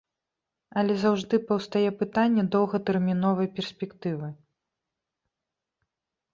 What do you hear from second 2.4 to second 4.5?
доўгатэрміновай перспектывы.